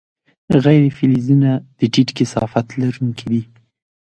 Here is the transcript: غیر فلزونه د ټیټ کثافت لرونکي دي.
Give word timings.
غیر 0.63 0.83
فلزونه 0.97 1.51
د 1.79 1.79
ټیټ 1.93 2.09
کثافت 2.17 2.67
لرونکي 2.81 3.25
دي. 3.31 3.43